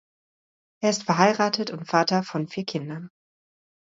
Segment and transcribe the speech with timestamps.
[0.81, 3.11] Er ist verheiratet und Vater von vier Kindern.